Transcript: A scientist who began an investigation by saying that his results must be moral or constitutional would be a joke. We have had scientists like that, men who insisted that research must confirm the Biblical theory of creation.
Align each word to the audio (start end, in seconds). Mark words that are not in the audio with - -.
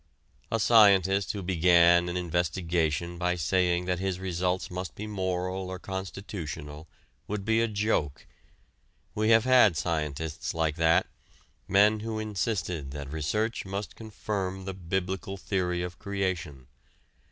A 0.51 0.59
scientist 0.59 1.31
who 1.33 1.43
began 1.43 2.09
an 2.09 2.17
investigation 2.17 3.19
by 3.19 3.35
saying 3.35 3.85
that 3.85 3.99
his 3.99 4.19
results 4.19 4.71
must 4.71 4.95
be 4.95 5.05
moral 5.05 5.69
or 5.69 5.77
constitutional 5.77 6.87
would 7.27 7.45
be 7.45 7.61
a 7.61 7.67
joke. 7.67 8.25
We 9.13 9.29
have 9.29 9.43
had 9.43 9.77
scientists 9.77 10.55
like 10.55 10.75
that, 10.77 11.05
men 11.67 11.99
who 11.99 12.17
insisted 12.17 12.89
that 12.93 13.13
research 13.13 13.63
must 13.63 13.95
confirm 13.95 14.65
the 14.65 14.73
Biblical 14.73 15.37
theory 15.37 15.83
of 15.83 15.99
creation. 15.99 16.65